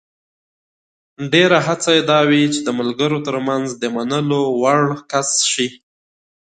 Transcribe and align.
ډېره 1.31 1.57
هڅه 1.67 1.89
یې 1.97 2.03
دا 2.11 2.19
وي 2.29 2.43
چې 2.53 2.59
د 2.67 2.69
ملګرو 2.79 3.17
ترمنځ 3.27 3.67
د 3.81 3.83
منلو 3.95 4.41
وړ 4.61 4.81
کس 5.11 5.29
شي. 5.51 5.67